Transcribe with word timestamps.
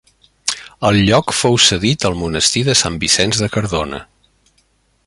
El 0.89 0.97
lloc 1.09 1.33
fou 1.41 1.59
cedit 1.65 2.07
al 2.11 2.17
monestir 2.23 2.65
de 2.71 2.77
Sant 2.83 2.99
Vicenç 3.05 3.45
de 3.45 3.53
Cardona. 3.59 4.03